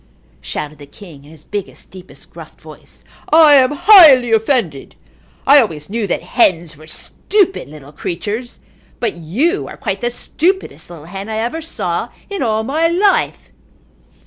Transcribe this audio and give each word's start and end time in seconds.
shouted 0.41 0.79
the 0.79 0.87
king 0.87 1.23
in 1.25 1.29
his 1.29 1.43
biggest, 1.45 1.91
deepest, 1.91 2.31
gruffest 2.31 2.59
voice. 2.59 3.03
"I 3.31 3.53
am 3.57 3.69
highly 3.73 4.31
offended. 4.31 4.95
I 5.45 5.61
always 5.61 5.91
knew 5.91 6.07
that 6.07 6.23
hens 6.23 6.75
were 6.75 6.87
stupid 6.87 7.69
little 7.69 7.91
creatures 7.91 8.59
but 8.99 9.13
you 9.13 9.67
are 9.67 9.77
quite 9.77 10.01
the 10.01 10.09
stupidest 10.09 10.89
little 10.89 11.05
hen 11.05 11.29
I 11.29 11.37
ever 11.37 11.61
saw 11.61 12.09
in 12.31 12.41
all 12.41 12.63
my 12.63 12.87
life." 12.87 13.51